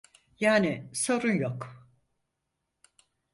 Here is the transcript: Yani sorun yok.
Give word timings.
Yani 0.39 0.89
sorun 0.93 1.31
yok. 1.31 1.87